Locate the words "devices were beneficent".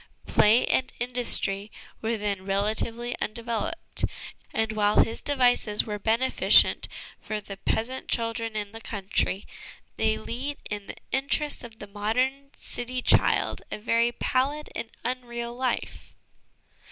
5.21-6.87